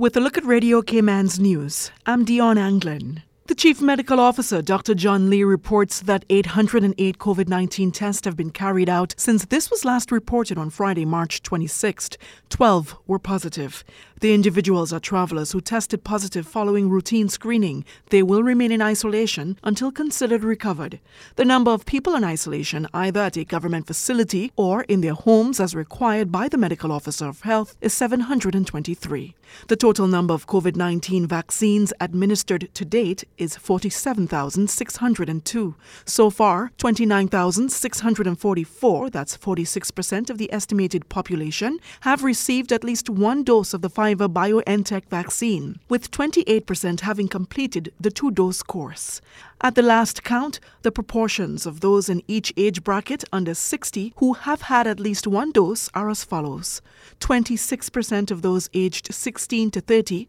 [0.00, 3.22] With a look at Radio Cayman's news, I'm Dion Anglin.
[3.50, 4.94] The Chief Medical Officer, Dr.
[4.94, 9.84] John Lee, reports that 808 COVID 19 tests have been carried out since this was
[9.84, 12.16] last reported on Friday, March 26th.
[12.48, 13.82] 12 were positive.
[14.20, 17.84] The individuals are travelers who tested positive following routine screening.
[18.10, 21.00] They will remain in isolation until considered recovered.
[21.34, 25.58] The number of people in isolation, either at a government facility or in their homes
[25.58, 29.34] as required by the Medical Officer of Health, is 723.
[29.68, 35.74] The total number of COVID 19 vaccines administered to date is 47,602.
[36.04, 43.72] So far, 29,644, that's 46% of the estimated population, have received at least one dose
[43.72, 49.22] of the Pfizer BioNTech vaccine, with 28% having completed the two dose course.
[49.62, 54.32] At the last count, the proportions of those in each age bracket under 60 who
[54.32, 56.80] have had at least one dose are as follows
[57.20, 60.28] 26% of those aged 16 to 30,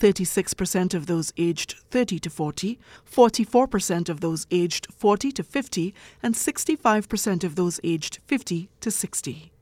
[0.00, 6.34] 36% of those aged 30 to 40, 44% of those aged 40 to 50, and
[6.34, 9.52] 65% of those aged 50 to 60.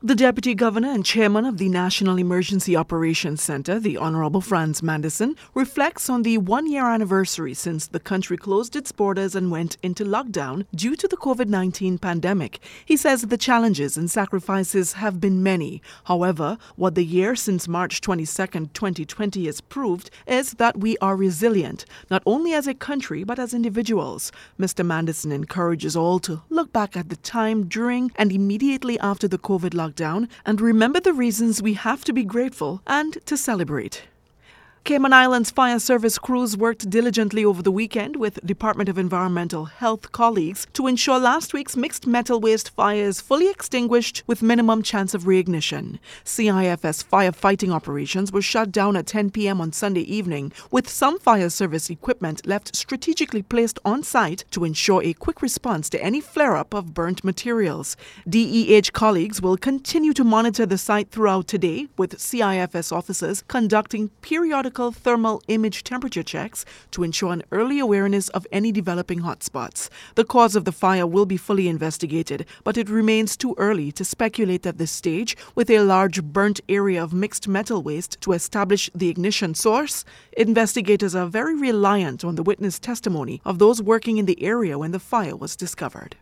[0.00, 5.34] The Deputy Governor and Chairman of the National Emergency Operations Center, the Honorable Franz Manderson,
[5.54, 10.04] reflects on the one year anniversary since the country closed its borders and went into
[10.04, 12.60] lockdown due to the COVID 19 pandemic.
[12.84, 15.82] He says the challenges and sacrifices have been many.
[16.04, 18.24] However, what the year since March 22,
[18.72, 23.52] 2020 has proved is that we are resilient, not only as a country but as
[23.52, 24.30] individuals.
[24.60, 24.86] Mr.
[24.86, 29.70] Manderson encourages all to look back at the time during and immediately after the COVID
[29.70, 34.02] lockdown lockdown and remember the reasons we have to be grateful and to celebrate.
[34.88, 40.12] Cayman Islands Fire Service crews worked diligently over the weekend with Department of Environmental Health
[40.12, 45.12] colleagues to ensure last week's mixed metal waste fire is fully extinguished with minimum chance
[45.12, 45.98] of reignition.
[46.24, 49.60] CIFS firefighting operations were shut down at 10 p.m.
[49.60, 55.02] on Sunday evening, with some fire service equipment left strategically placed on site to ensure
[55.02, 57.94] a quick response to any flare up of burnt materials.
[58.26, 64.77] DEH colleagues will continue to monitor the site throughout today, with CIFS officers conducting periodic
[64.78, 69.88] thermal image temperature checks to ensure an early awareness of any developing hotspots.
[70.14, 74.04] The cause of the fire will be fully investigated, but it remains too early to
[74.04, 78.88] speculate at this stage with a large burnt area of mixed metal waste to establish
[78.94, 80.04] the ignition source.
[80.36, 84.92] Investigators are very reliant on the witness testimony of those working in the area when
[84.92, 86.16] the fire was discovered.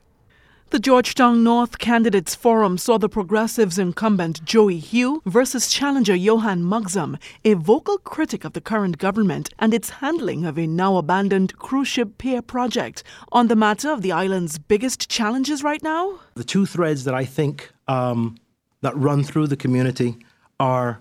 [0.71, 7.21] The Georgetown North Candidates Forum saw the Progressives incumbent Joey Hew versus challenger Johann Moxam,
[7.45, 11.87] a vocal critic of the current government and its handling of a now abandoned cruise
[11.87, 13.05] ship pier project.
[13.31, 16.19] On the matter of the island's biggest challenges right now?
[16.35, 18.37] The two threads that I think um,
[18.81, 20.17] that run through the community
[20.59, 20.99] are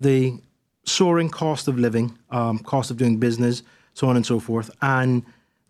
[0.00, 0.40] the
[0.82, 3.62] soaring cost of living, um, cost of doing business,
[3.94, 5.22] so on and so forth, and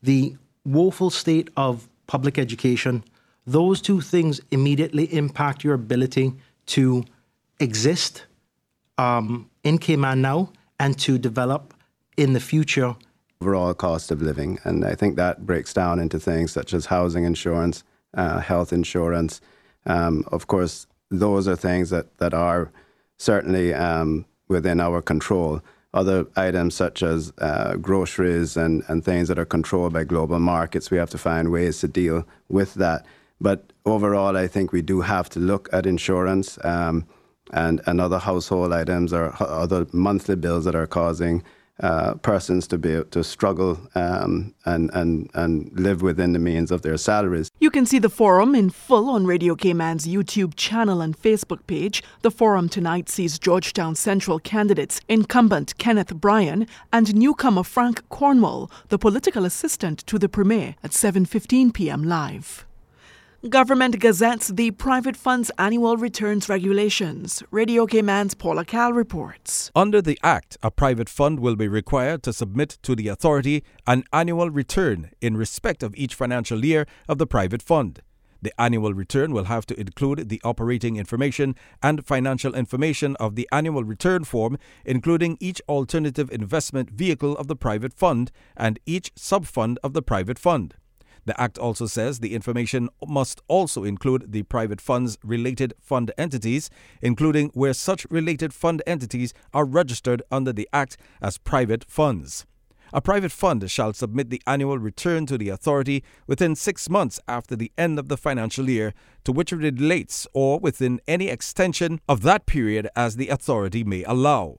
[0.02, 0.34] the
[0.64, 3.04] woeful state of public education
[3.46, 6.32] those two things immediately impact your ability
[6.66, 7.04] to
[7.60, 8.24] exist
[8.98, 11.74] um, in Cayman now and to develop
[12.16, 12.94] in the future.
[13.40, 14.58] Overall cost of living.
[14.64, 17.84] And I think that breaks down into things such as housing insurance,
[18.14, 19.40] uh, health insurance.
[19.86, 22.70] Um, of course, those are things that, that are
[23.18, 25.60] certainly um, within our control.
[25.92, 30.90] Other items such as uh, groceries and, and things that are controlled by global markets,
[30.90, 33.04] we have to find ways to deal with that.
[33.44, 37.06] But overall, I think we do have to look at insurance um,
[37.52, 41.42] and, and other household items or other monthly bills that are causing
[41.80, 46.80] uh, persons to be to struggle um, and, and, and live within the means of
[46.80, 47.50] their salaries.
[47.60, 52.02] You can see the forum in full on Radio Cayman's YouTube channel and Facebook page.
[52.22, 58.98] The forum tonight sees Georgetown Central candidates incumbent Kenneth Bryan and newcomer Frank Cornwall, the
[58.98, 62.04] political assistant to the Premier, at 7:15 p.m.
[62.04, 62.64] live.
[63.50, 67.42] Government gazettes the private fund's annual returns regulations.
[67.50, 69.70] Radio Cayman's Paula Cal reports.
[69.74, 74.04] Under the Act, a private fund will be required to submit to the authority an
[74.14, 78.00] annual return in respect of each financial year of the private fund.
[78.40, 83.46] The annual return will have to include the operating information and financial information of the
[83.52, 84.56] annual return form,
[84.86, 90.38] including each alternative investment vehicle of the private fund and each sub-fund of the private
[90.38, 90.76] fund.
[91.26, 96.70] The Act also says the information must also include the private funds related fund entities,
[97.00, 102.44] including where such related fund entities are registered under the Act as private funds.
[102.92, 107.56] A private fund shall submit the annual return to the authority within six months after
[107.56, 108.94] the end of the financial year
[109.24, 114.04] to which it relates or within any extension of that period as the authority may
[114.04, 114.58] allow.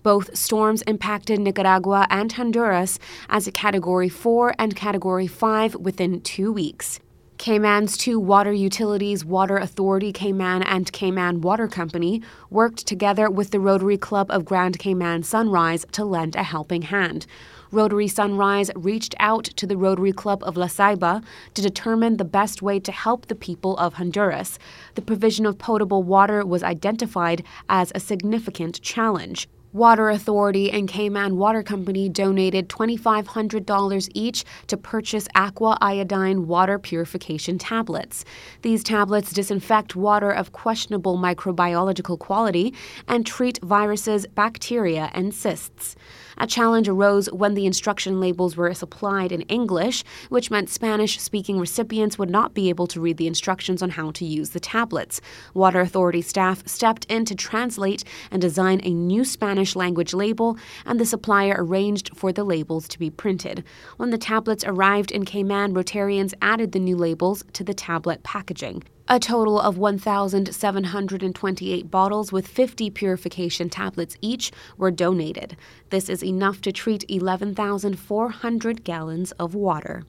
[0.07, 6.53] Both storms impacted Nicaragua and Honduras as a Category 4 and Category 5 within two
[6.53, 7.01] weeks.
[7.37, 13.59] Cayman's two water utilities, Water Authority Cayman and Cayman Water Company, worked together with the
[13.59, 17.27] Rotary Club of Grand Cayman Sunrise to lend a helping hand.
[17.69, 21.21] Rotary Sunrise reached out to the Rotary Club of La Ceiba
[21.53, 24.57] to determine the best way to help the people of Honduras.
[24.95, 29.49] The provision of potable water was identified as a significant challenge.
[29.77, 37.59] Water Authority and Cayman Water Company donated $2,500 each to purchase aqua iodine water purification
[37.59, 38.25] tablets.
[38.63, 42.73] These tablets disinfect water of questionable microbiological quality
[43.07, 45.95] and treat viruses, bacteria, and cysts.
[46.39, 51.59] A challenge arose when the instruction labels were supplied in English, which meant Spanish speaking
[51.59, 55.19] recipients would not be able to read the instructions on how to use the tablets.
[55.53, 60.99] Water Authority staff stepped in to translate and design a new Spanish language label, and
[60.99, 63.63] the supplier arranged for the labels to be printed.
[63.97, 68.83] When the tablets arrived in Cayman, Rotarians added the new labels to the tablet packaging.
[69.09, 75.55] A total of 1,728 bottles with 50 purification tablets each were donated.
[75.91, 80.03] This is enough to treat 11,400 gallons of water.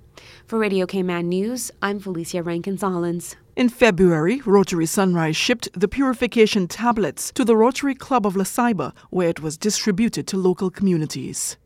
[0.48, 3.36] For Radio Cayman News, I'm Felicia Rankin Solins.
[3.54, 8.92] In February, Rotary Sunrise shipped the purification tablets to the Rotary Club of La Ceiba,
[9.10, 11.56] where it was distributed to local communities.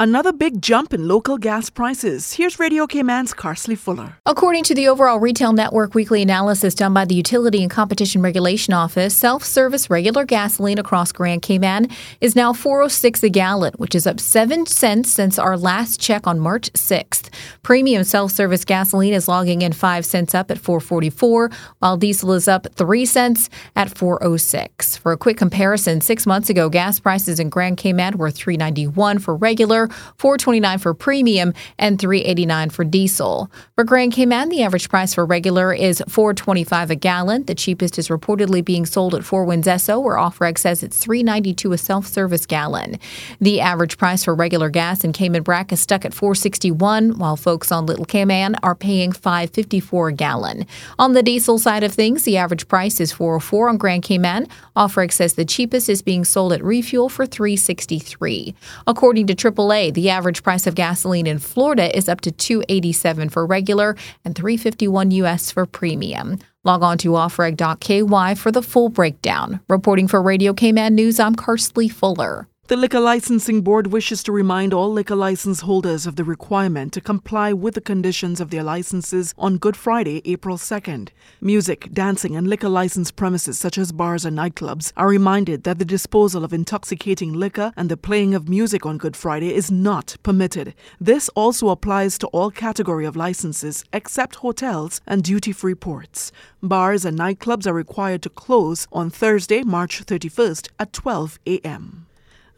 [0.00, 2.34] Another big jump in local gas prices.
[2.34, 4.14] Here's Radio Cayman's Carsley Fuller.
[4.26, 8.72] According to the overall retail network weekly analysis done by the Utility and Competition Regulation
[8.72, 11.88] Office, self-service regular gasoline across Grand Cayman
[12.20, 16.38] is now 406 a gallon, which is up 7 cents since our last check on
[16.38, 17.28] March 6th.
[17.64, 21.50] Premium self-service gasoline is logging in 5 cents up at 444,
[21.80, 24.96] while diesel is up 3 cents at 406.
[24.96, 29.34] For a quick comparison, 6 months ago gas prices in Grand Cayman were 391 for
[29.34, 33.50] regular 429 for premium, and 389 for diesel.
[33.74, 37.44] For Grand Cayman, the average price for regular is 425 a gallon.
[37.44, 41.72] The cheapest is reportedly being sold at Four Winds Esso, where Ofreg says it's 392
[41.72, 42.98] a self-service gallon.
[43.40, 47.70] The average price for regular gas in Cayman Brac is stuck at 461, while folks
[47.70, 50.66] on Little Cayman are paying 554 a gallon.
[50.98, 54.46] On the diesel side of things, the average price is 404 on Grand Cayman.
[54.76, 58.54] Ofreg says the cheapest is being sold at refuel for 363.
[58.86, 63.46] According to AAA, the average price of gasoline in Florida is up to 287 for
[63.46, 66.38] regular and 351 US for premium.
[66.64, 69.60] Log on to ofreg.ky for the full breakdown.
[69.68, 72.48] Reporting for Radio Cayman News, I'm Carsley Fuller.
[72.68, 77.00] The Liquor Licensing Board wishes to remind all liquor license holders of the requirement to
[77.00, 81.08] comply with the conditions of their licenses on Good Friday, April 2nd.
[81.40, 85.86] Music, dancing, and liquor license premises such as bars and nightclubs are reminded that the
[85.86, 90.74] disposal of intoxicating liquor and the playing of music on Good Friday is not permitted.
[91.00, 96.32] This also applies to all category of licenses except hotels and duty-free ports.
[96.62, 102.04] Bars and nightclubs are required to close on Thursday, March 31st at 12 a.m.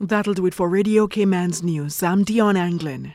[0.02, 2.02] That'll do it for Radio Cayman's news.
[2.02, 3.12] I'm Dion Anglin.